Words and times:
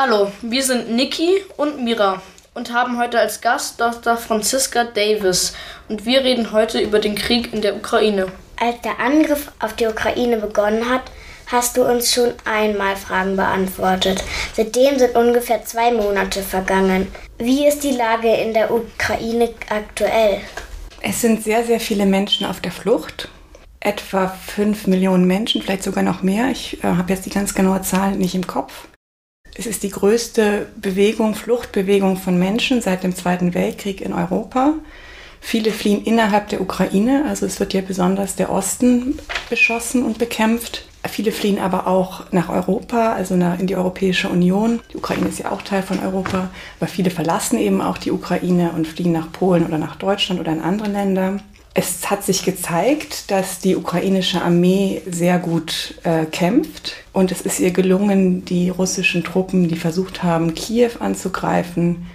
Hallo, 0.00 0.30
wir 0.42 0.62
sind 0.62 0.92
Niki 0.94 1.42
und 1.56 1.82
Mira 1.82 2.22
und 2.54 2.72
haben 2.72 3.00
heute 3.00 3.18
als 3.18 3.40
Gast 3.40 3.80
Dr. 3.80 4.16
Franziska 4.16 4.84
Davis 4.84 5.54
und 5.88 6.06
wir 6.06 6.22
reden 6.22 6.52
heute 6.52 6.78
über 6.78 7.00
den 7.00 7.16
Krieg 7.16 7.52
in 7.52 7.62
der 7.62 7.74
Ukraine. 7.74 8.28
Als 8.60 8.80
der 8.82 9.00
Angriff 9.00 9.50
auf 9.58 9.74
die 9.74 9.88
Ukraine 9.88 10.36
begonnen 10.36 10.88
hat, 10.88 11.02
hast 11.48 11.76
du 11.76 11.82
uns 11.82 12.14
schon 12.14 12.32
einmal 12.44 12.94
Fragen 12.94 13.34
beantwortet. 13.34 14.22
Seitdem 14.54 15.00
sind 15.00 15.16
ungefähr 15.16 15.64
zwei 15.64 15.90
Monate 15.90 16.42
vergangen. 16.42 17.08
Wie 17.38 17.66
ist 17.66 17.82
die 17.82 17.90
Lage 17.90 18.32
in 18.32 18.54
der 18.54 18.72
Ukraine 18.72 19.50
aktuell? 19.68 20.42
Es 21.00 21.22
sind 21.22 21.42
sehr, 21.42 21.64
sehr 21.64 21.80
viele 21.80 22.06
Menschen 22.06 22.46
auf 22.46 22.60
der 22.60 22.70
Flucht. 22.70 23.28
Etwa 23.80 24.28
fünf 24.28 24.86
Millionen 24.86 25.26
Menschen, 25.26 25.60
vielleicht 25.60 25.82
sogar 25.82 26.04
noch 26.04 26.22
mehr. 26.22 26.52
Ich 26.52 26.84
äh, 26.84 26.86
habe 26.86 27.12
jetzt 27.12 27.26
die 27.26 27.30
ganz 27.30 27.52
genaue 27.52 27.82
Zahl 27.82 28.12
nicht 28.12 28.36
im 28.36 28.46
Kopf. 28.46 28.86
Es 29.58 29.66
ist 29.66 29.82
die 29.82 29.90
größte 29.90 30.68
Bewegung, 30.76 31.34
Fluchtbewegung 31.34 32.16
von 32.16 32.38
Menschen 32.38 32.80
seit 32.80 33.02
dem 33.02 33.16
Zweiten 33.16 33.54
Weltkrieg 33.54 34.00
in 34.00 34.12
Europa. 34.12 34.74
Viele 35.40 35.72
fliehen 35.72 36.04
innerhalb 36.04 36.48
der 36.48 36.60
Ukraine, 36.60 37.24
also 37.28 37.44
es 37.44 37.58
wird 37.58 37.74
ja 37.74 37.80
besonders 37.80 38.36
der 38.36 38.52
Osten 38.52 39.18
beschossen 39.50 40.04
und 40.04 40.18
bekämpft. 40.18 40.84
Viele 41.08 41.32
fliehen 41.32 41.58
aber 41.58 41.88
auch 41.88 42.30
nach 42.30 42.50
Europa, 42.50 43.14
also 43.14 43.34
in 43.34 43.66
die 43.66 43.74
Europäische 43.74 44.28
Union. 44.28 44.78
Die 44.92 44.96
Ukraine 44.96 45.28
ist 45.28 45.40
ja 45.40 45.50
auch 45.50 45.62
Teil 45.62 45.82
von 45.82 45.98
Europa, 45.98 46.50
aber 46.78 46.88
viele 46.88 47.10
verlassen 47.10 47.58
eben 47.58 47.80
auch 47.80 47.98
die 47.98 48.12
Ukraine 48.12 48.70
und 48.76 48.86
fliehen 48.86 49.12
nach 49.12 49.32
Polen 49.32 49.66
oder 49.66 49.78
nach 49.78 49.96
Deutschland 49.96 50.40
oder 50.40 50.52
in 50.52 50.60
andere 50.60 50.88
Länder. 50.88 51.40
Es 51.80 52.10
hat 52.10 52.24
sich 52.24 52.44
gezeigt, 52.44 53.30
dass 53.30 53.60
die 53.60 53.76
ukrainische 53.76 54.42
Armee 54.42 55.00
sehr 55.08 55.38
gut 55.38 55.94
äh, 56.02 56.24
kämpft 56.24 56.94
und 57.12 57.30
es 57.30 57.40
ist 57.42 57.60
ihr 57.60 57.70
gelungen, 57.70 58.44
die 58.44 58.68
russischen 58.68 59.22
Truppen, 59.22 59.68
die 59.68 59.76
versucht 59.76 60.24
haben, 60.24 60.56
Kiew 60.56 60.90
anzugreifen, 60.98 62.08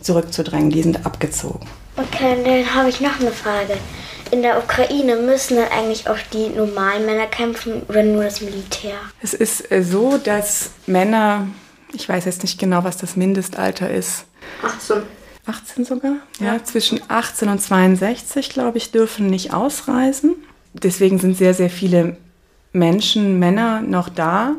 zurückzudrängen. 0.00 0.70
Die 0.70 0.82
sind 0.82 1.04
abgezogen. 1.04 1.68
Okay, 1.98 2.34
dann 2.42 2.74
habe 2.74 2.88
ich 2.88 3.02
noch 3.02 3.20
eine 3.20 3.30
Frage. 3.30 3.76
In 4.30 4.40
der 4.40 4.56
Ukraine 4.56 5.16
müssen 5.16 5.58
dann 5.58 5.68
eigentlich 5.68 6.08
auch 6.08 6.18
die 6.32 6.48
normalen 6.48 7.04
Männer 7.04 7.26
kämpfen 7.26 7.82
oder 7.90 8.02
nur 8.02 8.24
das 8.24 8.40
Militär? 8.40 8.94
Es 9.20 9.34
ist 9.34 9.70
äh, 9.70 9.82
so, 9.82 10.16
dass 10.16 10.70
Männer, 10.86 11.46
ich 11.92 12.08
weiß 12.08 12.24
jetzt 12.24 12.40
nicht 12.40 12.58
genau, 12.58 12.84
was 12.84 12.96
das 12.96 13.16
Mindestalter 13.16 13.90
ist. 13.90 14.24
18. 14.62 15.02
18 15.46 15.84
sogar, 15.84 16.16
ja, 16.38 16.54
ja 16.54 16.64
zwischen 16.64 17.00
18 17.08 17.48
und 17.48 17.60
62, 17.60 18.50
glaube 18.50 18.78
ich, 18.78 18.90
dürfen 18.90 19.26
nicht 19.26 19.52
ausreisen. 19.52 20.36
Deswegen 20.72 21.18
sind 21.18 21.36
sehr, 21.36 21.54
sehr 21.54 21.70
viele 21.70 22.16
Menschen, 22.72 23.38
Männer 23.38 23.80
noch 23.80 24.08
da, 24.08 24.54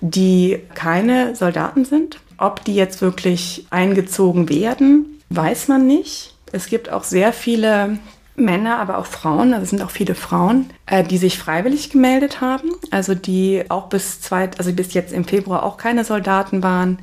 die 0.00 0.60
keine 0.74 1.34
Soldaten 1.34 1.84
sind. 1.84 2.20
Ob 2.38 2.64
die 2.64 2.74
jetzt 2.74 3.02
wirklich 3.02 3.66
eingezogen 3.70 4.48
werden, 4.48 5.20
weiß 5.30 5.68
man 5.68 5.86
nicht. 5.86 6.34
Es 6.52 6.66
gibt 6.66 6.90
auch 6.90 7.04
sehr 7.04 7.32
viele 7.32 7.98
Männer, 8.34 8.78
aber 8.78 8.98
auch 8.98 9.06
Frauen, 9.06 9.52
also 9.52 9.64
es 9.64 9.70
sind 9.70 9.82
auch 9.82 9.90
viele 9.90 10.14
Frauen, 10.14 10.70
äh, 10.86 11.04
die 11.04 11.18
sich 11.18 11.38
freiwillig 11.38 11.90
gemeldet 11.90 12.40
haben, 12.40 12.70
also 12.90 13.14
die 13.14 13.64
auch 13.68 13.88
bis 13.88 14.20
zwei, 14.20 14.50
also 14.56 14.72
bis 14.72 14.94
jetzt 14.94 15.12
im 15.12 15.24
Februar 15.24 15.62
auch 15.62 15.76
keine 15.76 16.04
Soldaten 16.04 16.62
waren, 16.62 16.98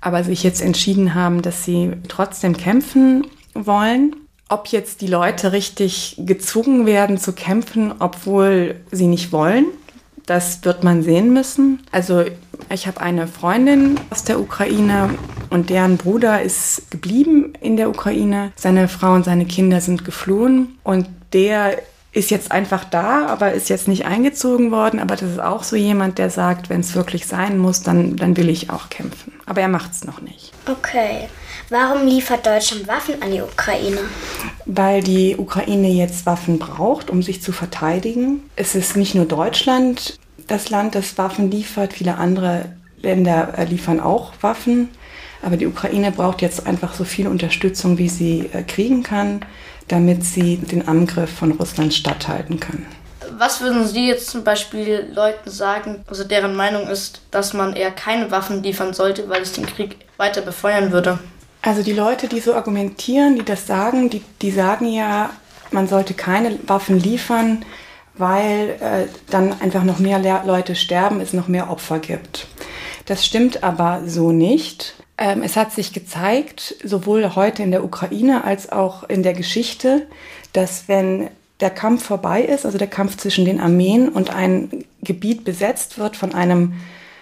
aber 0.00 0.24
sich 0.24 0.42
jetzt 0.42 0.62
entschieden 0.62 1.14
haben, 1.14 1.42
dass 1.42 1.64
sie 1.64 1.92
trotzdem 2.08 2.56
kämpfen 2.56 3.26
wollen. 3.54 4.16
Ob 4.48 4.68
jetzt 4.68 5.00
die 5.00 5.06
Leute 5.06 5.52
richtig 5.52 6.16
gezwungen 6.18 6.86
werden 6.86 7.18
zu 7.18 7.32
kämpfen, 7.32 7.94
obwohl 7.98 8.76
sie 8.90 9.06
nicht 9.06 9.30
wollen, 9.30 9.66
das 10.26 10.64
wird 10.64 10.84
man 10.84 11.02
sehen 11.02 11.32
müssen. 11.32 11.80
Also 11.92 12.24
ich 12.72 12.86
habe 12.86 13.00
eine 13.00 13.26
Freundin 13.26 13.98
aus 14.10 14.24
der 14.24 14.40
Ukraine 14.40 15.10
und 15.50 15.70
deren 15.70 15.96
Bruder 15.96 16.42
ist 16.42 16.90
geblieben 16.90 17.52
in 17.60 17.76
der 17.76 17.88
Ukraine. 17.88 18.52
Seine 18.56 18.88
Frau 18.88 19.14
und 19.14 19.24
seine 19.24 19.46
Kinder 19.46 19.80
sind 19.80 20.04
geflohen 20.04 20.78
und 20.82 21.06
der 21.32 21.78
ist 22.12 22.30
jetzt 22.30 22.50
einfach 22.50 22.84
da, 22.84 23.26
aber 23.26 23.52
ist 23.52 23.68
jetzt 23.68 23.86
nicht 23.86 24.04
eingezogen 24.04 24.70
worden. 24.70 24.98
Aber 24.98 25.16
das 25.16 25.30
ist 25.30 25.40
auch 25.40 25.62
so 25.62 25.76
jemand, 25.76 26.18
der 26.18 26.30
sagt, 26.30 26.68
wenn 26.68 26.80
es 26.80 26.94
wirklich 26.94 27.26
sein 27.26 27.58
muss, 27.58 27.82
dann, 27.82 28.16
dann 28.16 28.36
will 28.36 28.48
ich 28.48 28.70
auch 28.70 28.88
kämpfen. 28.88 29.32
Aber 29.46 29.60
er 29.60 29.68
macht 29.68 29.92
es 29.92 30.04
noch 30.04 30.20
nicht. 30.20 30.52
Okay. 30.66 31.28
Warum 31.68 32.06
liefert 32.06 32.44
Deutschland 32.44 32.88
Waffen 32.88 33.22
an 33.22 33.30
die 33.30 33.40
Ukraine? 33.40 34.00
Weil 34.66 35.02
die 35.04 35.36
Ukraine 35.36 35.88
jetzt 35.88 36.26
Waffen 36.26 36.58
braucht, 36.58 37.10
um 37.10 37.22
sich 37.22 37.42
zu 37.42 37.52
verteidigen. 37.52 38.42
Es 38.56 38.74
ist 38.74 38.96
nicht 38.96 39.14
nur 39.14 39.24
Deutschland 39.24 40.18
das 40.48 40.68
Land, 40.68 40.96
das 40.96 41.16
Waffen 41.16 41.50
liefert. 41.50 41.92
Viele 41.92 42.16
andere 42.16 42.72
Länder 43.00 43.56
äh, 43.56 43.64
liefern 43.64 44.00
auch 44.00 44.32
Waffen. 44.40 44.88
Aber 45.42 45.56
die 45.56 45.66
Ukraine 45.66 46.12
braucht 46.12 46.42
jetzt 46.42 46.66
einfach 46.66 46.94
so 46.94 47.04
viel 47.04 47.26
Unterstützung, 47.26 47.98
wie 47.98 48.08
sie 48.08 48.50
äh, 48.52 48.62
kriegen 48.62 49.02
kann 49.02 49.40
damit 49.90 50.24
sie 50.24 50.56
den 50.56 50.86
Angriff 50.86 51.30
von 51.30 51.52
Russland 51.52 51.92
statthalten 51.92 52.60
können. 52.60 52.86
Was 53.38 53.60
würden 53.60 53.86
Sie 53.86 54.06
jetzt 54.06 54.28
zum 54.28 54.44
Beispiel 54.44 55.10
Leuten 55.12 55.50
sagen, 55.50 56.04
also 56.06 56.24
deren 56.24 56.54
Meinung 56.54 56.88
ist, 56.88 57.22
dass 57.30 57.54
man 57.54 57.74
eher 57.74 57.90
keine 57.90 58.30
Waffen 58.30 58.62
liefern 58.62 58.92
sollte, 58.92 59.28
weil 59.28 59.42
es 59.42 59.52
den 59.52 59.66
Krieg 59.66 59.96
weiter 60.16 60.42
befeuern 60.42 60.92
würde? 60.92 61.18
Also 61.62 61.82
die 61.82 61.92
Leute, 61.92 62.28
die 62.28 62.40
so 62.40 62.54
argumentieren, 62.54 63.36
die 63.36 63.44
das 63.44 63.66
sagen, 63.66 64.10
die, 64.10 64.22
die 64.42 64.50
sagen 64.50 64.86
ja, 64.86 65.30
man 65.70 65.88
sollte 65.88 66.14
keine 66.14 66.58
Waffen 66.66 66.98
liefern, 66.98 67.64
weil 68.14 68.76
äh, 68.80 69.06
dann 69.30 69.60
einfach 69.60 69.84
noch 69.84 69.98
mehr 69.98 70.18
Le 70.18 70.42
Leute 70.44 70.74
sterben, 70.74 71.20
es 71.20 71.32
noch 71.32 71.48
mehr 71.48 71.70
Opfer 71.70 71.98
gibt. 71.98 72.46
Das 73.06 73.24
stimmt 73.24 73.62
aber 73.62 74.02
so 74.06 74.32
nicht. 74.32 74.94
Ähm, 75.20 75.42
es 75.42 75.56
hat 75.56 75.70
sich 75.70 75.92
gezeigt, 75.92 76.74
sowohl 76.82 77.36
heute 77.36 77.62
in 77.62 77.70
der 77.70 77.84
Ukraine 77.84 78.42
als 78.42 78.72
auch 78.72 79.04
in 79.04 79.22
der 79.22 79.34
Geschichte, 79.34 80.06
dass 80.54 80.88
wenn 80.88 81.28
der 81.60 81.70
Kampf 81.70 82.04
vorbei 82.04 82.42
ist, 82.42 82.64
also 82.64 82.78
der 82.78 82.88
Kampf 82.88 83.18
zwischen 83.18 83.44
den 83.44 83.60
Armeen 83.60 84.08
und 84.08 84.34
ein 84.34 84.86
Gebiet 85.02 85.44
besetzt 85.44 85.98
wird 85.98 86.16
von 86.16 86.34
einem 86.34 86.72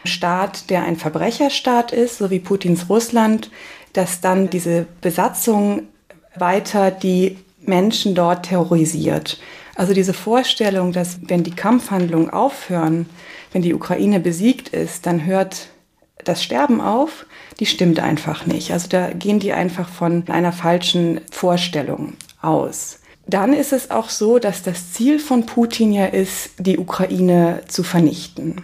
Staat, 0.05 0.71
der 0.71 0.85
ein 0.85 0.97
Verbrecherstaat 0.97 1.91
ist, 1.91 2.19
so 2.19 2.31
wie 2.31 2.39
Putins 2.39 2.89
Russland, 2.89 3.51
dass 3.95 4.21
dann 4.21 4.49
diese 4.49 4.87
Besatzung 5.01 5.83
weiter 6.37 6.93
die 6.93 7.37
Menschen 7.61 8.15
dort 8.15 8.47
terrorisiert. 8.47 9.41
Also 9.75 9.93
diese 9.93 10.15
Vorstellung, 10.15 10.93
dass 10.93 11.19
wenn 11.23 11.43
die 11.43 11.55
Kampfhandlungen 11.55 12.31
aufhören, 12.31 13.07
wenn 13.53 13.63
die 13.63 13.75
Ukraine 13.75 14.21
besiegt 14.21 14.69
ist, 14.69 15.05
dann 15.05 15.27
hört 15.27 15.69
das 16.29 16.43
Sterben 16.43 16.81
auf, 16.81 17.27
die 17.61 17.67
stimmt 17.67 18.01
einfach 18.01 18.47
nicht. 18.47 18.73
Also 18.73 18.89
da 18.89 19.11
gehen 19.11 19.41
die 19.41 19.53
einfach 19.53 19.89
von 19.89 20.25
einer 20.29 20.53
falschen 20.53 21.21
Vorstellung 21.31 22.15
aus. 22.41 23.01
Dann 23.27 23.53
ist 23.53 23.73
es 23.73 23.91
auch 23.91 24.09
so, 24.09 24.39
dass 24.39 24.63
das 24.63 24.93
Ziel 24.93 25.19
von 25.19 25.45
Putin 25.45 25.93
ja 25.93 26.07
ist, 26.07 26.51
die 26.59 26.79
Ukraine 26.79 27.61
zu 27.69 27.83
vernichten. 27.83 28.63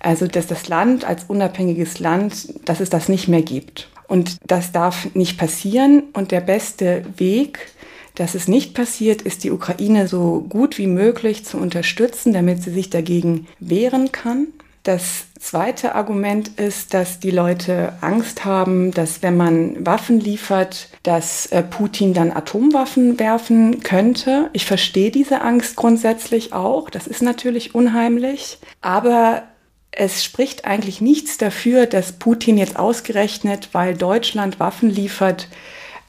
Also 0.00 0.26
dass 0.26 0.48
das 0.48 0.68
Land 0.68 1.04
als 1.04 1.24
unabhängiges 1.24 2.00
Land, 2.00 2.48
dass 2.68 2.80
es 2.80 2.90
das 2.90 3.08
nicht 3.08 3.28
mehr 3.28 3.42
gibt. 3.42 3.88
Und 4.08 4.36
das 4.46 4.72
darf 4.72 5.14
nicht 5.14 5.38
passieren. 5.38 6.04
Und 6.12 6.32
der 6.32 6.40
beste 6.40 7.04
Weg, 7.16 7.70
dass 8.16 8.34
es 8.34 8.48
nicht 8.48 8.74
passiert, 8.74 9.22
ist 9.22 9.44
die 9.44 9.52
Ukraine 9.52 10.08
so 10.08 10.44
gut 10.48 10.78
wie 10.78 10.88
möglich 10.88 11.44
zu 11.44 11.56
unterstützen, 11.56 12.32
damit 12.32 12.62
sie 12.62 12.72
sich 12.72 12.90
dagegen 12.90 13.46
wehren 13.60 14.10
kann. 14.10 14.48
Das 14.82 15.26
zweite 15.38 15.94
Argument 15.94 16.48
ist, 16.58 16.92
dass 16.92 17.20
die 17.20 17.30
Leute 17.30 17.92
Angst 18.00 18.44
haben, 18.44 18.90
dass 18.90 19.22
wenn 19.22 19.36
man 19.36 19.86
Waffen 19.86 20.18
liefert, 20.18 20.88
dass 21.04 21.46
äh, 21.46 21.62
Putin 21.62 22.14
dann 22.14 22.32
Atomwaffen 22.32 23.20
werfen 23.20 23.80
könnte. 23.84 24.50
Ich 24.52 24.66
verstehe 24.66 25.12
diese 25.12 25.42
Angst 25.42 25.76
grundsätzlich 25.76 26.52
auch. 26.52 26.90
Das 26.90 27.06
ist 27.06 27.22
natürlich 27.22 27.76
unheimlich. 27.76 28.58
Aber 28.80 29.44
es 29.92 30.24
spricht 30.24 30.64
eigentlich 30.64 31.00
nichts 31.00 31.38
dafür, 31.38 31.86
dass 31.86 32.12
Putin 32.12 32.58
jetzt 32.58 32.76
ausgerechnet, 32.76 33.68
weil 33.72 33.94
Deutschland 33.94 34.58
Waffen 34.58 34.90
liefert, 34.90 35.48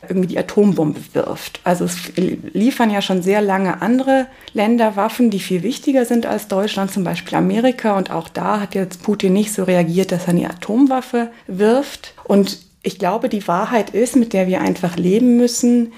irgendwie 0.07 0.27
die 0.27 0.37
Atombombe 0.37 0.99
wirft. 1.13 1.59
Also 1.63 1.85
es 1.85 2.13
liefern 2.15 2.89
ja 2.89 3.01
schon 3.01 3.21
sehr 3.21 3.41
lange 3.41 3.81
andere 3.81 4.27
Länder 4.53 4.95
Waffen, 4.95 5.29
die 5.29 5.39
viel 5.39 5.63
wichtiger 5.63 6.05
sind 6.05 6.25
als 6.25 6.47
Deutschland, 6.47 6.91
zum 6.91 7.03
Beispiel 7.03 7.37
Amerika. 7.37 7.97
Und 7.97 8.11
auch 8.11 8.29
da 8.29 8.59
hat 8.59 8.75
jetzt 8.75 9.03
Putin 9.03 9.33
nicht 9.33 9.53
so 9.53 9.63
reagiert, 9.63 10.11
dass 10.11 10.23
er 10.23 10.29
eine 10.29 10.49
Atomwaffe 10.49 11.31
wirft. 11.47 12.13
Und 12.23 12.59
ich 12.81 12.99
glaube, 12.99 13.29
die 13.29 13.47
Wahrheit 13.47 13.91
ist, 13.91 14.15
mit 14.15 14.33
der 14.33 14.47
wir 14.47 14.61
einfach 14.61 14.97
leben 14.97 15.37
müssen, 15.37 15.93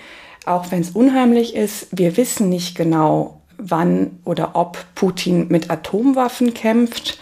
auch 0.45 0.71
wenn 0.71 0.81
es 0.81 0.91
unheimlich 0.91 1.55
ist, 1.55 1.87
wir 1.91 2.17
wissen 2.17 2.49
nicht 2.49 2.75
genau, 2.75 3.41
wann 3.57 4.19
oder 4.23 4.55
ob 4.55 4.77
Putin 4.95 5.47
mit 5.49 5.71
Atomwaffen 5.71 6.53
kämpft. 6.53 7.19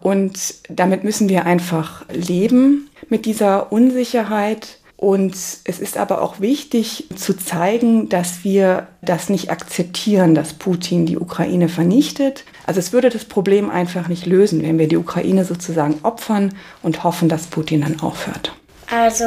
Und 0.00 0.54
damit 0.68 1.04
müssen 1.04 1.28
wir 1.28 1.46
einfach 1.46 2.04
leben, 2.10 2.90
mit 3.08 3.26
dieser 3.26 3.72
Unsicherheit. 3.72 4.78
Und 5.00 5.34
es 5.64 5.78
ist 5.78 5.96
aber 5.96 6.20
auch 6.20 6.40
wichtig 6.40 7.06
zu 7.16 7.32
zeigen, 7.32 8.10
dass 8.10 8.44
wir 8.44 8.86
das 9.00 9.30
nicht 9.30 9.50
akzeptieren, 9.50 10.34
dass 10.34 10.52
Putin 10.52 11.06
die 11.06 11.16
Ukraine 11.16 11.70
vernichtet. 11.70 12.44
Also 12.66 12.80
es 12.80 12.92
würde 12.92 13.08
das 13.08 13.24
Problem 13.24 13.70
einfach 13.70 14.08
nicht 14.08 14.26
lösen, 14.26 14.62
wenn 14.62 14.78
wir 14.78 14.88
die 14.88 14.98
Ukraine 14.98 15.46
sozusagen 15.46 16.00
opfern 16.02 16.54
und 16.82 17.02
hoffen, 17.02 17.30
dass 17.30 17.46
Putin 17.46 17.80
dann 17.80 18.00
aufhört. 18.00 18.52
Also 18.94 19.24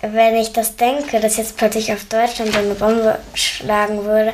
wenn 0.00 0.36
ich 0.36 0.52
das 0.52 0.76
denke, 0.76 1.18
dass 1.18 1.38
jetzt 1.38 1.56
plötzlich 1.56 1.92
auf 1.92 2.04
Deutschland 2.04 2.56
eine 2.56 2.74
Bombe 2.74 3.18
schlagen 3.34 4.04
würde, 4.04 4.32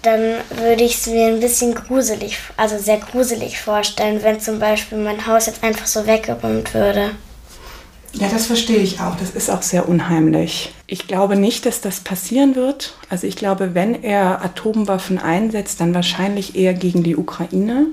dann 0.00 0.36
würde 0.56 0.84
ich 0.84 0.94
es 0.94 1.06
mir 1.06 1.26
ein 1.26 1.40
bisschen 1.40 1.74
gruselig, 1.74 2.38
also 2.56 2.78
sehr 2.78 2.96
gruselig 2.96 3.60
vorstellen, 3.60 4.22
wenn 4.22 4.40
zum 4.40 4.58
Beispiel 4.58 4.96
mein 4.96 5.26
Haus 5.26 5.44
jetzt 5.44 5.62
einfach 5.62 5.86
so 5.86 6.06
weggebombt 6.06 6.72
würde. 6.72 7.10
Ja, 8.14 8.28
das 8.28 8.46
verstehe 8.46 8.78
ich 8.78 9.00
auch. 9.00 9.16
Das 9.16 9.30
ist 9.30 9.50
auch 9.50 9.62
sehr 9.62 9.88
unheimlich. 9.88 10.74
Ich 10.86 11.06
glaube 11.06 11.36
nicht, 11.36 11.64
dass 11.64 11.80
das 11.80 12.00
passieren 12.00 12.54
wird. 12.54 12.94
Also 13.08 13.26
ich 13.26 13.36
glaube, 13.36 13.74
wenn 13.74 14.02
er 14.02 14.44
Atomwaffen 14.44 15.18
einsetzt, 15.18 15.80
dann 15.80 15.94
wahrscheinlich 15.94 16.54
eher 16.54 16.74
gegen 16.74 17.02
die 17.02 17.16
Ukraine, 17.16 17.86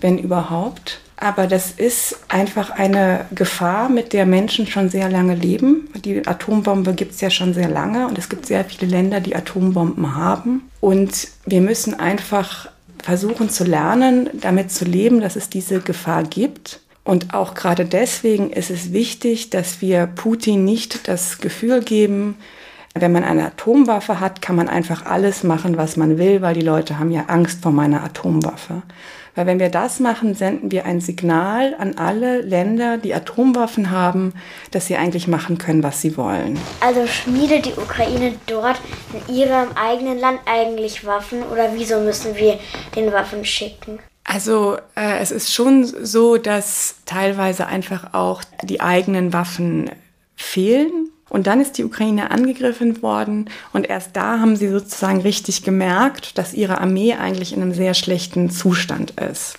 wenn 0.00 0.18
überhaupt. 0.18 1.00
Aber 1.16 1.46
das 1.46 1.72
ist 1.72 2.16
einfach 2.28 2.70
eine 2.70 3.26
Gefahr, 3.34 3.90
mit 3.90 4.14
der 4.14 4.24
Menschen 4.24 4.66
schon 4.66 4.88
sehr 4.88 5.10
lange 5.10 5.34
leben. 5.34 5.90
Die 5.94 6.26
Atombombe 6.26 6.94
gibt 6.94 7.12
es 7.12 7.20
ja 7.20 7.28
schon 7.28 7.52
sehr 7.52 7.68
lange 7.68 8.08
und 8.08 8.16
es 8.16 8.30
gibt 8.30 8.46
sehr 8.46 8.64
viele 8.64 8.90
Länder, 8.90 9.20
die 9.20 9.36
Atombomben 9.36 10.14
haben. 10.14 10.62
Und 10.80 11.28
wir 11.44 11.60
müssen 11.60 12.00
einfach 12.00 12.70
versuchen 13.02 13.50
zu 13.50 13.64
lernen, 13.64 14.30
damit 14.32 14.72
zu 14.72 14.86
leben, 14.86 15.20
dass 15.20 15.36
es 15.36 15.50
diese 15.50 15.80
Gefahr 15.80 16.22
gibt 16.22 16.80
und 17.10 17.34
auch 17.34 17.54
gerade 17.54 17.86
deswegen 17.86 18.50
ist 18.50 18.70
es 18.70 18.92
wichtig, 18.92 19.50
dass 19.50 19.80
wir 19.80 20.06
Putin 20.06 20.64
nicht 20.64 21.08
das 21.08 21.38
Gefühl 21.38 21.80
geben, 21.80 22.36
wenn 22.94 23.10
man 23.10 23.24
eine 23.24 23.46
Atomwaffe 23.46 24.20
hat, 24.20 24.40
kann 24.40 24.54
man 24.54 24.68
einfach 24.68 25.06
alles 25.06 25.42
machen, 25.42 25.76
was 25.76 25.96
man 25.96 26.18
will, 26.18 26.40
weil 26.40 26.54
die 26.54 26.60
Leute 26.60 27.00
haben 27.00 27.10
ja 27.10 27.24
Angst 27.26 27.62
vor 27.64 27.72
meiner 27.72 28.04
Atomwaffe. 28.04 28.82
Weil 29.34 29.46
wenn 29.46 29.58
wir 29.58 29.70
das 29.70 29.98
machen, 29.98 30.36
senden 30.36 30.70
wir 30.70 30.86
ein 30.86 31.00
Signal 31.00 31.74
an 31.80 31.98
alle 31.98 32.42
Länder, 32.42 32.96
die 32.96 33.12
Atomwaffen 33.12 33.90
haben, 33.90 34.32
dass 34.70 34.86
sie 34.86 34.96
eigentlich 34.96 35.26
machen 35.26 35.58
können, 35.58 35.82
was 35.82 36.00
sie 36.00 36.16
wollen. 36.16 36.60
Also 36.80 37.08
schmiedet 37.08 37.66
die 37.66 37.72
Ukraine 37.72 38.34
dort 38.46 38.80
in 39.26 39.34
ihrem 39.34 39.70
eigenen 39.74 40.20
Land 40.20 40.38
eigentlich 40.46 41.04
Waffen 41.04 41.42
oder 41.42 41.70
wieso 41.74 41.98
müssen 41.98 42.36
wir 42.36 42.60
den 42.94 43.12
Waffen 43.12 43.44
schicken? 43.44 43.98
Also 44.32 44.76
äh, 44.94 45.18
es 45.18 45.32
ist 45.32 45.52
schon 45.52 45.84
so, 45.84 46.36
dass 46.36 46.94
teilweise 47.04 47.66
einfach 47.66 48.14
auch 48.14 48.42
die 48.62 48.80
eigenen 48.80 49.32
Waffen 49.32 49.90
fehlen. 50.36 51.08
Und 51.28 51.48
dann 51.48 51.60
ist 51.60 51.78
die 51.78 51.84
Ukraine 51.84 52.30
angegriffen 52.30 53.02
worden 53.02 53.50
und 53.72 53.88
erst 53.88 54.16
da 54.16 54.40
haben 54.40 54.56
sie 54.56 54.68
sozusagen 54.68 55.20
richtig 55.20 55.62
gemerkt, 55.62 56.38
dass 56.38 56.54
ihre 56.54 56.80
Armee 56.80 57.14
eigentlich 57.14 57.52
in 57.52 57.62
einem 57.62 57.72
sehr 57.72 57.94
schlechten 57.94 58.50
Zustand 58.50 59.12
ist 59.12 59.56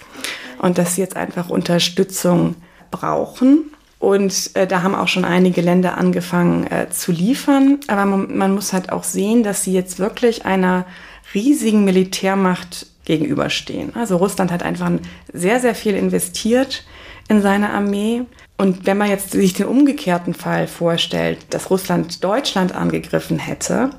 und 0.59 0.77
dass 0.77 0.95
sie 0.95 1.01
jetzt 1.01 1.15
einfach 1.15 1.49
Unterstützung 1.49 2.55
brauchen. 2.91 3.71
Und 3.99 4.51
äh, 4.53 4.67
da 4.67 4.83
haben 4.83 4.95
auch 4.95 5.07
schon 5.07 5.25
einige 5.25 5.61
Länder 5.61 5.97
angefangen 5.97 6.67
äh, 6.67 6.89
zu 6.89 7.11
liefern. 7.11 7.79
Aber 7.87 8.05
man, 8.05 8.37
man 8.37 8.53
muss 8.53 8.73
halt 8.73 8.91
auch 8.91 9.03
sehen, 9.03 9.43
dass 9.43 9.63
sie 9.63 9.73
jetzt 9.73 9.99
wirklich 9.99 10.45
einer 10.45 10.85
riesigen 11.33 11.85
Militärmacht 11.85 12.87
gegenüberstehen. 13.05 13.95
Also 13.95 14.17
Russland 14.17 14.51
hat 14.51 14.63
einfach 14.63 14.91
sehr, 15.33 15.59
sehr 15.59 15.75
viel 15.75 15.95
investiert 15.95 16.83
in 17.27 17.41
seine 17.41 17.71
Armee. 17.71 18.23
Und 18.57 18.85
wenn 18.85 18.97
man 18.97 19.09
jetzt 19.09 19.31
sich 19.31 19.53
den 19.53 19.65
umgekehrten 19.65 20.33
Fall 20.33 20.67
vorstellt, 20.67 21.39
dass 21.49 21.69
Russland 21.69 22.23
Deutschland 22.23 22.75
angegriffen 22.75 23.39
hätte, 23.39 23.91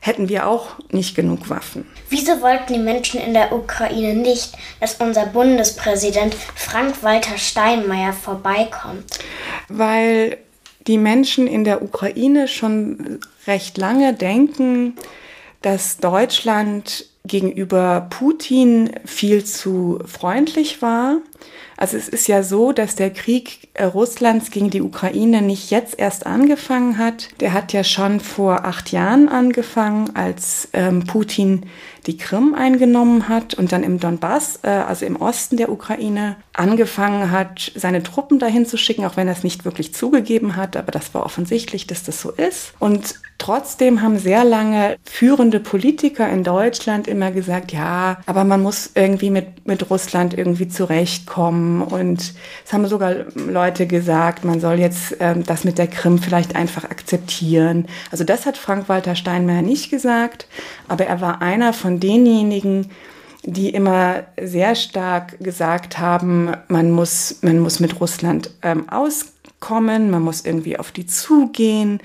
hätten 0.00 0.28
wir 0.28 0.46
auch 0.46 0.76
nicht 0.92 1.16
genug 1.16 1.48
Waffen. 1.48 1.86
Wieso 2.10 2.42
wollten 2.42 2.74
die 2.74 2.78
Menschen 2.78 3.20
in 3.20 3.32
der 3.32 3.52
Ukraine 3.52 4.14
nicht, 4.14 4.52
dass 4.78 4.96
unser 4.96 5.26
Bundespräsident 5.26 6.34
Frank-Walter 6.54 7.38
Steinmeier 7.38 8.12
vorbeikommt? 8.12 9.18
Weil 9.68 10.36
die 10.86 10.98
Menschen 10.98 11.46
in 11.46 11.64
der 11.64 11.82
Ukraine 11.82 12.48
schon 12.48 13.18
recht 13.46 13.78
lange 13.78 14.12
denken, 14.12 14.94
dass 15.62 15.96
Deutschland 15.96 17.06
gegenüber 17.26 18.06
Putin 18.10 18.90
viel 19.04 19.44
zu 19.44 19.98
freundlich 20.04 20.82
war. 20.82 21.18
Also 21.76 21.96
es 21.96 22.08
ist 22.08 22.28
ja 22.28 22.42
so, 22.42 22.72
dass 22.72 22.94
der 22.94 23.10
Krieg 23.10 23.68
äh, 23.74 23.84
Russlands 23.84 24.50
gegen 24.50 24.70
die 24.70 24.82
Ukraine 24.82 25.42
nicht 25.42 25.70
jetzt 25.70 25.98
erst 25.98 26.26
angefangen 26.26 26.98
hat. 26.98 27.28
Der 27.40 27.52
hat 27.52 27.72
ja 27.72 27.82
schon 27.82 28.20
vor 28.20 28.64
acht 28.64 28.92
Jahren 28.92 29.28
angefangen, 29.28 30.14
als 30.14 30.68
ähm, 30.72 31.04
Putin 31.04 31.66
die 32.06 32.16
Krim 32.16 32.54
eingenommen 32.54 33.28
hat 33.28 33.54
und 33.54 33.72
dann 33.72 33.82
im 33.82 33.98
Donbass, 33.98 34.60
äh, 34.62 34.68
also 34.68 35.06
im 35.06 35.16
Osten 35.16 35.56
der 35.56 35.70
Ukraine, 35.70 36.36
angefangen 36.52 37.30
hat, 37.30 37.72
seine 37.74 38.02
Truppen 38.02 38.38
dahin 38.38 38.66
zu 38.66 38.76
schicken, 38.76 39.04
auch 39.04 39.16
wenn 39.16 39.26
er 39.26 39.32
es 39.32 39.42
nicht 39.42 39.64
wirklich 39.64 39.94
zugegeben 39.94 40.56
hat, 40.56 40.76
aber 40.76 40.92
das 40.92 41.14
war 41.14 41.24
offensichtlich, 41.24 41.86
dass 41.86 42.04
das 42.04 42.20
so 42.20 42.30
ist. 42.30 42.72
Und 42.78 43.16
trotzdem 43.38 44.00
haben 44.00 44.18
sehr 44.18 44.44
lange 44.44 44.96
führende 45.04 45.60
Politiker 45.60 46.28
in 46.28 46.44
Deutschland 46.44 47.08
immer 47.08 47.30
gesagt, 47.30 47.72
ja, 47.72 48.18
aber 48.26 48.44
man 48.44 48.62
muss 48.62 48.92
irgendwie 48.94 49.30
mit, 49.30 49.66
mit 49.66 49.90
Russland 49.90 50.32
irgendwie 50.32 50.68
zurechtkommen. 50.68 51.82
Und 51.82 52.34
es 52.64 52.72
haben 52.72 52.86
sogar 52.86 53.14
Leute 53.34 53.86
gesagt, 53.86 54.44
man 54.44 54.60
soll 54.60 54.78
jetzt 54.78 55.16
ähm, 55.20 55.44
das 55.44 55.64
mit 55.64 55.78
der 55.78 55.88
Krim 55.88 56.18
vielleicht 56.18 56.54
einfach 56.54 56.84
akzeptieren. 56.84 57.86
Also 58.10 58.24
das 58.24 58.46
hat 58.46 58.56
Frank-Walter 58.56 59.16
Steinmeier 59.16 59.62
nicht 59.62 59.90
gesagt, 59.90 60.46
aber 60.88 61.06
er 61.06 61.20
war 61.20 61.42
einer 61.42 61.72
von 61.72 61.93
denjenigen, 62.00 62.90
die 63.44 63.70
immer 63.70 64.24
sehr 64.40 64.74
stark 64.74 65.38
gesagt 65.40 65.98
haben, 65.98 66.52
man 66.68 66.90
muss, 66.90 67.38
man 67.42 67.58
muss 67.58 67.80
mit 67.80 68.00
Russland 68.00 68.50
ähm, 68.62 68.88
auskommen, 68.88 70.10
man 70.10 70.22
muss 70.22 70.44
irgendwie 70.44 70.78
auf 70.78 70.92
die 70.92 71.06
zugehen. 71.06 72.00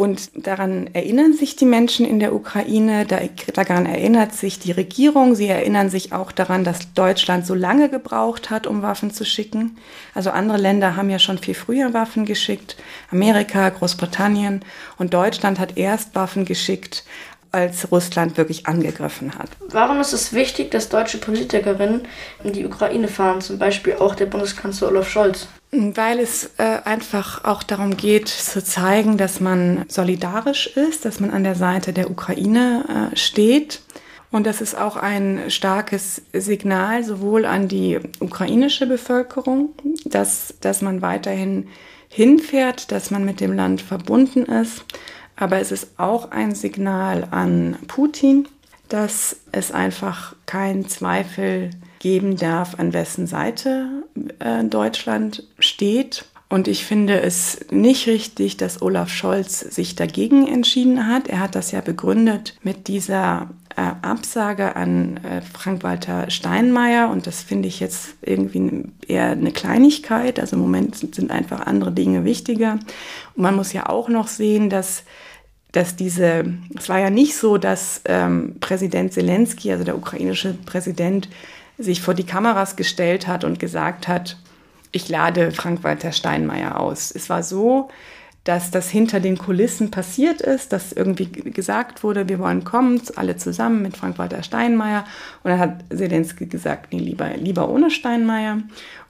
Und 0.00 0.46
daran 0.46 0.88
erinnern 0.94 1.34
sich 1.34 1.56
die 1.56 1.66
Menschen 1.66 2.06
in 2.06 2.20
der 2.20 2.34
Ukraine, 2.34 3.04
daran 3.04 3.84
erinnert 3.84 4.32
sich 4.32 4.58
die 4.58 4.72
Regierung, 4.72 5.34
sie 5.34 5.46
erinnern 5.46 5.90
sich 5.90 6.14
auch 6.14 6.32
daran, 6.32 6.64
dass 6.64 6.94
Deutschland 6.94 7.44
so 7.44 7.54
lange 7.54 7.90
gebraucht 7.90 8.48
hat, 8.48 8.66
um 8.66 8.80
Waffen 8.80 9.10
zu 9.10 9.26
schicken. 9.26 9.76
Also 10.14 10.30
andere 10.30 10.56
Länder 10.56 10.96
haben 10.96 11.10
ja 11.10 11.18
schon 11.18 11.36
viel 11.36 11.52
früher 11.52 11.92
Waffen 11.92 12.24
geschickt, 12.24 12.78
Amerika, 13.10 13.68
Großbritannien 13.68 14.64
und 14.96 15.12
Deutschland 15.12 15.58
hat 15.58 15.76
erst 15.76 16.14
Waffen 16.14 16.46
geschickt, 16.46 17.04
als 17.52 17.90
Russland 17.90 18.36
wirklich 18.36 18.66
angegriffen 18.66 19.38
hat. 19.38 19.50
Warum 19.68 20.00
ist 20.00 20.12
es 20.12 20.32
wichtig, 20.32 20.70
dass 20.70 20.88
deutsche 20.88 21.18
Politikerinnen 21.18 22.02
in 22.44 22.52
die 22.52 22.64
Ukraine 22.64 23.08
fahren, 23.08 23.40
zum 23.40 23.58
Beispiel 23.58 23.94
auch 23.94 24.14
der 24.14 24.26
Bundeskanzler 24.26 24.88
Olaf 24.88 25.08
Scholz? 25.08 25.48
Weil 25.72 26.18
es 26.18 26.50
äh, 26.58 26.78
einfach 26.84 27.44
auch 27.44 27.62
darum 27.62 27.96
geht, 27.96 28.28
zu 28.28 28.62
zeigen, 28.62 29.16
dass 29.16 29.40
man 29.40 29.84
solidarisch 29.88 30.66
ist, 30.76 31.04
dass 31.04 31.20
man 31.20 31.30
an 31.30 31.44
der 31.44 31.54
Seite 31.54 31.92
der 31.92 32.10
Ukraine 32.10 33.10
äh, 33.12 33.16
steht. 33.16 33.80
Und 34.32 34.46
das 34.46 34.60
ist 34.60 34.76
auch 34.76 34.96
ein 34.96 35.42
starkes 35.48 36.22
Signal 36.32 37.02
sowohl 37.02 37.44
an 37.44 37.66
die 37.66 37.98
ukrainische 38.20 38.86
Bevölkerung, 38.86 39.70
dass, 40.04 40.54
dass 40.60 40.82
man 40.82 41.02
weiterhin 41.02 41.68
hinfährt, 42.08 42.90
dass 42.92 43.10
man 43.10 43.24
mit 43.24 43.40
dem 43.40 43.52
Land 43.52 43.82
verbunden 43.82 44.44
ist, 44.44 44.84
aber 45.40 45.58
es 45.58 45.72
ist 45.72 45.98
auch 45.98 46.30
ein 46.30 46.54
Signal 46.54 47.26
an 47.30 47.76
Putin, 47.88 48.46
dass 48.88 49.36
es 49.52 49.72
einfach 49.72 50.34
keinen 50.46 50.88
Zweifel 50.88 51.70
geben 51.98 52.36
darf, 52.36 52.78
an 52.78 52.92
wessen 52.92 53.26
Seite 53.26 54.04
äh, 54.38 54.64
Deutschland 54.64 55.44
steht. 55.58 56.24
Und 56.48 56.66
ich 56.66 56.84
finde 56.84 57.20
es 57.20 57.60
nicht 57.70 58.08
richtig, 58.08 58.56
dass 58.56 58.82
Olaf 58.82 59.08
Scholz 59.08 59.60
sich 59.60 59.94
dagegen 59.94 60.48
entschieden 60.48 61.06
hat. 61.06 61.28
Er 61.28 61.38
hat 61.38 61.54
das 61.54 61.70
ja 61.70 61.80
begründet 61.80 62.56
mit 62.62 62.88
dieser 62.88 63.50
äh, 63.76 63.82
Absage 64.02 64.74
an 64.74 65.18
äh, 65.18 65.42
Frank-Walter 65.42 66.28
Steinmeier. 66.28 67.08
Und 67.08 67.28
das 67.28 67.42
finde 67.42 67.68
ich 67.68 67.78
jetzt 67.78 68.14
irgendwie 68.22 68.84
eher 69.06 69.30
eine 69.30 69.52
Kleinigkeit. 69.52 70.40
Also 70.40 70.56
im 70.56 70.62
Moment 70.62 70.96
sind 70.96 71.30
einfach 71.30 71.66
andere 71.66 71.92
Dinge 71.92 72.24
wichtiger. 72.24 72.80
Und 73.36 73.42
man 73.42 73.54
muss 73.54 73.72
ja 73.72 73.88
auch 73.88 74.08
noch 74.08 74.26
sehen, 74.26 74.70
dass 74.70 75.04
dass 75.72 75.96
diese, 75.96 76.44
es 76.76 76.88
war 76.88 76.98
ja 76.98 77.10
nicht 77.10 77.36
so, 77.36 77.58
dass 77.58 78.00
ähm, 78.04 78.56
Präsident 78.60 79.12
Zelensky, 79.12 79.70
also 79.70 79.84
der 79.84 79.96
ukrainische 79.96 80.54
Präsident, 80.66 81.28
sich 81.78 82.02
vor 82.02 82.14
die 82.14 82.24
Kameras 82.26 82.76
gestellt 82.76 83.26
hat 83.26 83.44
und 83.44 83.58
gesagt 83.58 84.08
hat, 84.08 84.36
ich 84.92 85.08
lade 85.08 85.52
Frank-Walter 85.52 86.12
Steinmeier 86.12 86.78
aus. 86.78 87.12
Es 87.14 87.30
war 87.30 87.42
so, 87.42 87.88
dass 88.44 88.70
das 88.70 88.88
hinter 88.88 89.20
den 89.20 89.36
Kulissen 89.38 89.90
passiert 89.90 90.40
ist, 90.40 90.72
dass 90.72 90.92
irgendwie 90.92 91.26
gesagt 91.26 92.02
wurde, 92.02 92.28
wir 92.28 92.38
wollen 92.38 92.64
kommen, 92.64 93.00
alle 93.16 93.36
zusammen 93.36 93.82
mit 93.82 93.96
Frank-Walter 93.96 94.42
Steinmeier. 94.42 95.04
Und 95.42 95.50
dann 95.50 95.60
hat 95.60 95.84
Zelensky 95.94 96.46
gesagt, 96.46 96.92
nee, 96.92 96.98
lieber, 96.98 97.28
lieber 97.36 97.68
ohne 97.68 97.90
Steinmeier. 97.90 98.58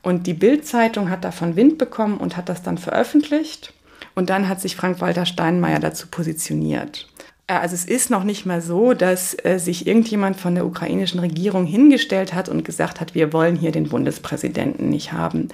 Und 0.03 0.27
die 0.27 0.35
Bild-Zeitung 0.35 1.11
hat 1.11 1.25
davon 1.25 1.57
Wind 1.57 1.79
bekommen 1.79 2.19
und 2.19 2.37
hat 2.37 2.49
das 2.49 2.63
dann 2.63 2.77
veröffentlicht. 2.77 3.73
Und 4.21 4.29
dann 4.29 4.51
hat 4.51 4.61
sich 4.61 4.77
Frank-Walter 4.77 5.25
Steinmeier 5.25 5.79
dazu 5.79 6.07
positioniert. 6.07 7.09
Äh, 7.47 7.55
also 7.55 7.75
es 7.75 7.87
ist 7.87 8.11
noch 8.11 8.23
nicht 8.23 8.45
mal 8.45 8.61
so, 8.61 8.93
dass 8.93 9.35
äh, 9.47 9.57
sich 9.57 9.87
irgendjemand 9.87 10.39
von 10.39 10.55
der 10.55 10.67
ukrainischen 10.67 11.21
Regierung 11.21 11.65
hingestellt 11.65 12.35
hat 12.35 12.51
und 12.51 12.63
gesagt 12.63 13.01
hat, 13.01 13.15
wir 13.15 13.33
wollen 13.33 13.57
hier 13.57 13.73
den 13.73 13.89
Bundespräsidenten 13.89 14.91
nicht 14.91 15.15
haben. 15.15 15.49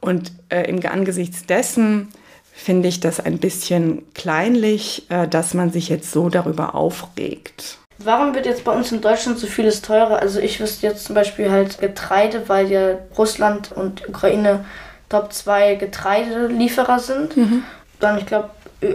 Und 0.00 0.32
äh, 0.48 0.68
im 0.68 0.84
Angesichts 0.84 1.46
dessen 1.46 2.08
finde 2.52 2.88
ich 2.88 2.98
das 2.98 3.20
ein 3.20 3.38
bisschen 3.38 4.02
kleinlich, 4.12 5.08
äh, 5.08 5.28
dass 5.28 5.54
man 5.54 5.70
sich 5.70 5.88
jetzt 5.88 6.10
so 6.10 6.30
darüber 6.30 6.74
aufregt. 6.74 7.78
Warum 7.98 8.34
wird 8.34 8.46
jetzt 8.46 8.64
bei 8.64 8.72
uns 8.72 8.90
in 8.90 9.02
Deutschland 9.02 9.38
so 9.38 9.46
vieles 9.46 9.82
teurer? 9.82 10.18
Also 10.18 10.40
ich 10.40 10.58
wüsste 10.58 10.84
jetzt 10.84 11.04
zum 11.04 11.14
Beispiel 11.14 11.48
halt 11.52 11.78
Getreide, 11.78 12.48
weil 12.48 12.72
ja 12.72 12.98
Russland 13.16 13.70
und 13.70 14.08
Ukraine 14.08 14.64
Top 15.08 15.32
2 15.32 15.76
Getreidelieferer 15.76 16.98
sind. 16.98 17.36
Mhm. 17.36 17.62
Dann, 18.00 18.18
ich 18.18 18.26
glaube, 18.26 18.50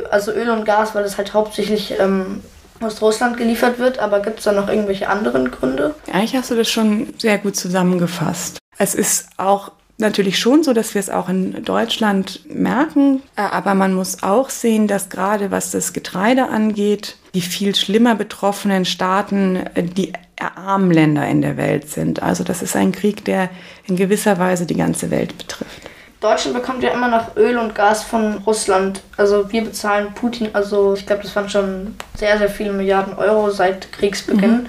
also 0.10 0.32
Öl 0.32 0.50
und 0.50 0.66
Gas, 0.66 0.96
weil 0.96 1.04
es 1.04 1.18
halt 1.18 1.34
hauptsächlich 1.34 1.94
ähm, 2.00 2.42
aus 2.82 3.02
Russland 3.02 3.38
geliefert 3.38 3.80
wird. 3.80 4.00
Aber 4.00 4.20
gibt 4.20 4.40
es 4.40 4.46
da 4.46 4.52
noch 4.52 4.68
irgendwelche 4.68 5.08
anderen 5.08 5.52
Gründe? 5.52 5.96
Eigentlich 6.12 6.36
hast 6.36 6.52
du 6.52 6.56
das 6.56 6.70
schon 6.70 7.14
sehr 7.18 7.38
gut 7.38 7.56
zusammengefasst. 7.56 8.58
Es 8.78 8.96
ist 8.96 9.28
auch 9.38 9.72
natürlich 9.98 10.40
schon 10.40 10.64
so, 10.64 10.74
dass 10.74 10.94
wir 10.94 11.00
es 11.00 11.10
auch 11.10 11.30
in 11.30 11.64
Deutschland 11.64 12.42
merken. 12.54 13.22
Äh, 13.36 13.42
aber 13.42 13.76
man 13.76 13.94
muss 13.94 14.24
auch 14.24 14.50
sehen, 14.50 14.88
dass 14.88 15.10
gerade 15.10 15.52
was 15.52 15.72
das 15.72 15.94
Getreide 15.94 16.50
angeht, 16.50 17.18
die 17.34 17.42
viel 17.42 17.76
schlimmer 17.76 18.16
betroffenen 18.16 18.86
Staaten 18.86 19.58
äh, 19.76 19.84
die 19.84 20.14
armen 20.38 20.92
Länder 20.92 21.28
in 21.28 21.42
der 21.42 21.58
Welt 21.58 21.90
sind. 21.90 22.22
Also 22.22 22.44
das 22.44 22.62
ist 22.62 22.76
ein 22.76 22.92
Krieg, 22.92 23.24
der 23.24 23.50
in 23.88 23.96
gewisser 23.96 24.38
Weise 24.38 24.66
die 24.66 24.76
ganze 24.76 25.12
Welt 25.12 25.38
betrifft. 25.38 25.82
Deutschland 26.22 26.56
bekommt 26.56 26.82
ja 26.82 26.92
immer 26.92 27.08
noch 27.08 27.36
Öl 27.36 27.58
und 27.58 27.76
Gas 27.76 28.04
von 28.04 28.38
Russland. 28.46 29.02
Also 29.18 29.52
wir 29.52 29.64
bezahlen 29.64 30.14
Putin, 30.14 30.50
also 30.54 30.94
ich 30.96 31.06
glaube, 31.06 31.24
das 31.24 31.36
waren 31.36 31.50
schon 31.50 31.96
sehr, 32.18 32.38
sehr 32.38 32.50
viele 32.50 32.72
Milliarden 32.72 33.16
Euro 33.16 33.52
seit 33.52 33.92
Kriegsbeginn, 33.92 34.64
mhm. 34.64 34.68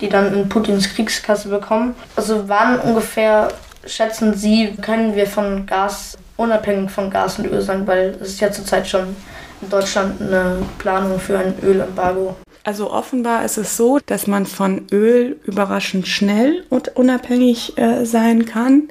die 0.00 0.08
dann 0.08 0.34
in 0.34 0.48
Putins 0.48 0.94
Kriegskasse 0.94 1.48
bekommen. 1.48 1.94
Also 2.16 2.48
wann 2.48 2.80
ungefähr 2.80 3.48
schätzen 3.86 4.34
Sie, 4.34 4.74
können 4.82 5.16
wir 5.16 5.26
von 5.26 5.66
Gas, 5.66 6.18
unabhängig 6.36 6.90
von 6.90 7.10
Gas 7.10 7.38
und 7.38 7.46
Öl 7.46 7.62
sein, 7.62 7.86
weil 7.86 8.16
es 8.20 8.30
ist 8.30 8.40
ja 8.40 8.50
zurzeit 8.50 8.86
schon 8.86 9.16
in 9.60 9.70
Deutschland 9.70 10.20
eine 10.20 10.62
Planung 10.78 11.18
für 11.18 11.38
ein 11.38 11.54
Ölembargo. 11.62 12.36
Also 12.64 12.90
offenbar 12.90 13.44
ist 13.44 13.56
es 13.56 13.76
so, 13.76 13.98
dass 14.04 14.26
man 14.26 14.44
von 14.44 14.86
Öl 14.92 15.40
überraschend 15.44 16.06
schnell 16.06 16.64
und 16.68 16.96
unabhängig 16.96 17.78
äh, 17.78 18.04
sein 18.04 18.44
kann. 18.44 18.88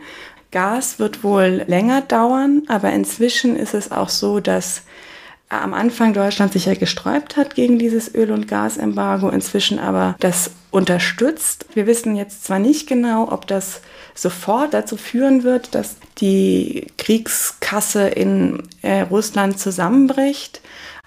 Gas 0.52 1.00
wird 1.00 1.24
wohl 1.24 1.64
länger 1.68 2.02
dauern, 2.02 2.64
aber 2.68 2.92
inzwischen 2.92 3.56
ist 3.56 3.74
es 3.74 3.92
auch 3.92 4.10
so, 4.10 4.40
dass 4.40 4.84
am 5.50 5.74
Anfang 5.74 6.14
Deutschland 6.14 6.52
sich 6.52 6.66
ja 6.66 6.74
gesträubt 6.74 7.38
hat 7.38 7.56
gegen 7.56 7.80
dieses 7.80 8.14
Öl- 8.14 8.32
und 8.32 8.48
Gasembargo, 8.48 9.30
inzwischen 9.30 9.80
aber 9.80 10.16
das 10.20 10.52
unterstützt. 10.72 11.66
Wir 11.74 11.88
wissen 11.88 12.16
jetzt 12.16 12.44
zwar 12.44 12.60
nicht 12.60 12.88
genau, 12.88 13.32
ob 13.32 13.48
das 13.48 13.82
sofort 14.14 14.74
dazu 14.74 14.98
führen 14.98 15.44
wird, 15.44 15.74
dass 15.74 15.96
die 16.18 16.88
Kriegskasse 16.98 18.08
in 18.08 18.64
äh, 18.82 19.02
Russland 19.02 19.60
zusammenbricht, 19.60 20.62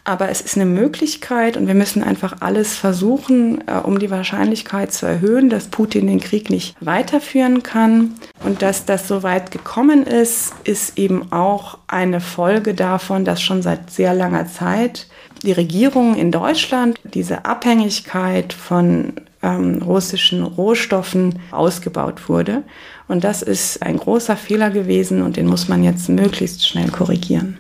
aber 0.05 0.29
es 0.31 0.41
ist 0.41 0.57
eine 0.57 0.67
Möglichkeit 0.67 1.57
und 1.57 1.67
wir 1.67 1.75
müssen 1.75 2.03
einfach 2.03 2.37
alles 2.41 2.77
versuchen, 2.77 3.63
äh, 3.67 3.75
um 3.75 3.99
die 3.99 4.11
Wahrscheinlichkeit 4.11 4.93
zu 4.93 5.07
erhöhen, 5.07 5.51
dass 5.51 5.69
Putin 5.69 6.07
den 6.07 6.21
Krieg 6.21 6.51
nicht 6.51 6.75
weiterführen 6.81 7.63
kann. 7.63 8.15
Und 8.45 8.63
dass 8.63 8.87
das 8.87 9.07
so 9.07 9.23
weit 9.23 9.51
gekommen 9.51 10.05
ist, 10.05 10.53
ist 10.65 10.99
eben 10.99 11.31
auch 11.33 11.79
eine 11.87 12.21
Folge 12.21 12.75
davon, 12.75 13.25
dass 13.25 13.43
schon 13.43 13.63
seit 13.63 13.91
sehr 13.91 14.15
langer 14.15 14.47
Zeit 14.47 15.07
die 15.43 15.53
Regierung 15.53 16.17
in 16.17 16.33
Deutschland 16.33 16.99
diese 17.05 17.45
Abhängigkeit 17.45 18.53
von 18.53 19.15
ähm, 19.43 19.83
russischen 19.83 20.43
Rohstoffen 20.43 21.39
ausgebaut 21.51 22.29
wurde. 22.29 22.63
Und 23.09 23.25
das 23.25 23.43
ist 23.43 23.83
ein 23.83 23.97
großer 23.97 24.37
Fehler 24.37 24.71
gewesen 24.71 25.23
und 25.23 25.37
den 25.37 25.47
muss 25.47 25.69
man 25.69 25.83
jetzt 25.83 26.09
möglichst 26.09 26.67
schnell 26.67 26.91
korrigieren. 26.91 27.59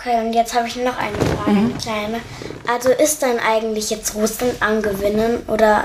Okay, 0.00 0.18
und 0.26 0.32
jetzt 0.32 0.54
habe 0.54 0.66
ich 0.66 0.76
noch 0.76 0.96
eine 0.96 1.14
Frage, 1.14 1.50
mhm. 1.50 1.58
eine 1.58 1.74
kleine. 1.74 2.20
Also 2.66 2.88
ist 2.88 3.22
dann 3.22 3.38
eigentlich 3.38 3.90
jetzt 3.90 4.14
Russland 4.14 4.54
am 4.60 4.80
Gewinnen 4.80 5.42
oder? 5.46 5.84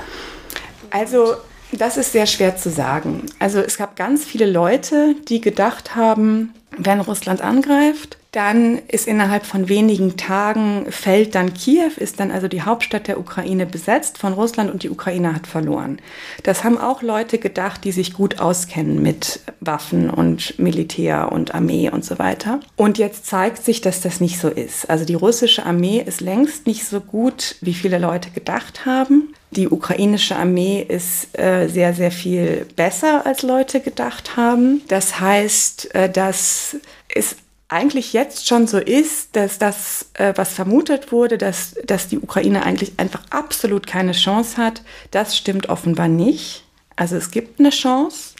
Also 0.90 1.34
das 1.72 1.98
ist 1.98 2.12
sehr 2.12 2.26
schwer 2.26 2.56
zu 2.56 2.70
sagen. 2.70 3.26
Also 3.38 3.60
es 3.60 3.76
gab 3.76 3.94
ganz 3.94 4.24
viele 4.24 4.46
Leute, 4.46 5.16
die 5.28 5.42
gedacht 5.42 5.96
haben, 5.96 6.54
wenn 6.78 7.00
Russland 7.00 7.42
angreift, 7.42 8.16
dann 8.36 8.82
ist 8.88 9.08
innerhalb 9.08 9.46
von 9.46 9.70
wenigen 9.70 10.18
Tagen 10.18 10.92
fällt 10.92 11.34
dann 11.34 11.54
Kiew, 11.54 11.92
ist 11.96 12.20
dann 12.20 12.30
also 12.30 12.48
die 12.48 12.60
Hauptstadt 12.60 13.08
der 13.08 13.18
Ukraine 13.18 13.64
besetzt 13.64 14.18
von 14.18 14.34
Russland 14.34 14.70
und 14.70 14.82
die 14.82 14.90
Ukraine 14.90 15.34
hat 15.34 15.46
verloren. 15.46 16.02
Das 16.42 16.62
haben 16.62 16.76
auch 16.76 17.00
Leute 17.00 17.38
gedacht, 17.38 17.82
die 17.84 17.92
sich 17.92 18.12
gut 18.12 18.38
auskennen 18.38 19.00
mit 19.00 19.40
Waffen 19.60 20.10
und 20.10 20.58
Militär 20.58 21.32
und 21.32 21.54
Armee 21.54 21.88
und 21.88 22.04
so 22.04 22.18
weiter. 22.18 22.60
Und 22.76 22.98
jetzt 22.98 23.24
zeigt 23.24 23.64
sich, 23.64 23.80
dass 23.80 24.02
das 24.02 24.20
nicht 24.20 24.38
so 24.38 24.48
ist. 24.48 24.90
Also 24.90 25.06
die 25.06 25.14
russische 25.14 25.64
Armee 25.64 26.04
ist 26.04 26.20
längst 26.20 26.66
nicht 26.66 26.84
so 26.84 27.00
gut, 27.00 27.56
wie 27.62 27.72
viele 27.72 27.98
Leute 27.98 28.28
gedacht 28.32 28.84
haben. 28.84 29.32
Die 29.50 29.68
ukrainische 29.68 30.36
Armee 30.36 30.84
ist 30.86 31.38
äh, 31.38 31.68
sehr, 31.68 31.94
sehr 31.94 32.10
viel 32.10 32.66
besser, 32.76 33.24
als 33.24 33.40
Leute 33.40 33.80
gedacht 33.80 34.36
haben. 34.36 34.82
Das 34.88 35.20
heißt, 35.20 35.94
äh, 35.94 36.10
dass 36.10 36.76
es 37.08 37.36
eigentlich 37.68 38.12
jetzt 38.12 38.46
schon 38.46 38.66
so 38.66 38.78
ist, 38.78 39.34
dass 39.34 39.58
das, 39.58 40.10
äh, 40.14 40.32
was 40.36 40.52
vermutet 40.52 41.10
wurde, 41.10 41.36
dass, 41.36 41.74
dass 41.84 42.08
die 42.08 42.18
Ukraine 42.18 42.64
eigentlich 42.64 42.92
einfach 42.98 43.22
absolut 43.30 43.86
keine 43.86 44.12
Chance 44.12 44.56
hat, 44.56 44.82
das 45.10 45.36
stimmt 45.36 45.68
offenbar 45.68 46.08
nicht. 46.08 46.64
Also 46.94 47.16
es 47.16 47.30
gibt 47.30 47.58
eine 47.58 47.70
Chance. 47.70 48.34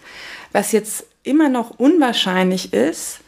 Was 0.52 0.72
jetzt 0.72 1.06
immer 1.24 1.48
noch 1.48 1.78
unwahrscheinlich 1.78 2.72
ist, 2.72 3.18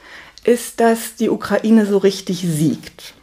ist, 0.45 0.81
dass 0.81 1.17
die 1.17 1.28
Ukraine 1.28 1.85
so 1.85 1.99
richtig 1.99 2.40
siegt. 2.40 3.14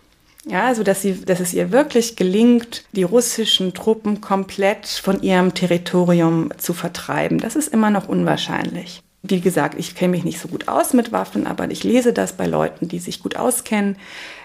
Ja, 0.47 0.67
also 0.67 0.83
dass, 0.83 1.01
sie, 1.01 1.25
dass 1.25 1.39
es 1.39 1.53
ihr 1.53 1.71
wirklich 1.71 2.15
gelingt, 2.15 2.83
die 2.91 3.03
russischen 3.03 3.73
Truppen 3.73 4.21
komplett 4.21 4.85
von 4.85 5.23
ihrem 5.23 5.55
Territorium 5.55 6.51
zu 6.57 6.73
vertreiben. 6.73 7.39
Das 7.39 7.55
ist 7.55 7.73
immer 7.73 7.89
noch 7.89 8.07
unwahrscheinlich. 8.07 9.01
Wie 9.27 9.41
gesagt, 9.41 9.79
ich 9.79 9.95
kenne 9.95 10.11
mich 10.11 10.23
nicht 10.23 10.39
so 10.39 10.47
gut 10.47 10.67
aus 10.67 10.93
mit 10.93 11.11
Waffen, 11.11 11.47
aber 11.47 11.69
ich 11.71 11.83
lese 11.83 12.13
das 12.13 12.33
bei 12.33 12.47
Leuten, 12.47 12.87
die 12.87 12.99
sich 12.99 13.21
gut 13.21 13.35
auskennen, 13.35 13.97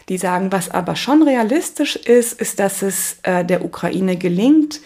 die 0.08 0.18
sagen, 0.18 0.52
was 0.52 0.70
aber 0.70 0.96
schon 0.96 1.22
realistisch 1.22 1.96
ist, 1.96 2.40
ist, 2.40 2.58
dass 2.58 2.82
es 2.82 3.18
äh, 3.22 3.44
der 3.44 3.64
Ukraine 3.64 4.16
gelingt, 4.16 4.80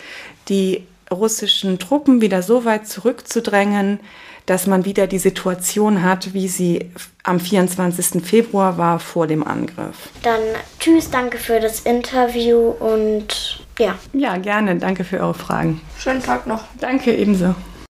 die 0.48 0.84
russischen 1.10 1.78
Truppen 1.78 2.20
wieder 2.20 2.42
so 2.42 2.64
weit 2.64 2.88
zurückzudrängen, 2.88 4.00
dass 4.46 4.66
man 4.66 4.84
wieder 4.84 5.06
die 5.06 5.18
Situation 5.18 6.02
hat, 6.02 6.34
wie 6.34 6.48
sie 6.48 6.90
am 7.22 7.40
24. 7.40 8.22
Februar 8.22 8.76
war 8.76 8.98
vor 8.98 9.26
dem 9.26 9.46
Angriff. 9.46 10.10
Dann 10.22 10.40
tschüss, 10.78 11.10
danke 11.10 11.38
für 11.38 11.60
das 11.60 11.80
Interview 11.80 12.68
und 12.78 13.64
ja. 13.78 13.94
Ja, 14.12 14.36
gerne. 14.36 14.76
Danke 14.76 15.04
für 15.04 15.20
eure 15.20 15.34
Fragen. 15.34 15.80
Schönen 15.98 16.22
Tag 16.22 16.46
noch. 16.46 16.64
Danke 16.78 17.14
ebenso. 17.14 17.54